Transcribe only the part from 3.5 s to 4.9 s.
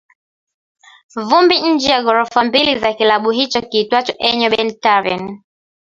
kiitwacho Enyobeni